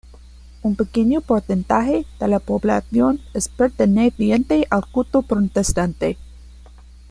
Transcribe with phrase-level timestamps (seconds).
[0.63, 6.17] Un pequeño porcentaje de la población es perteneciente al culto protestante.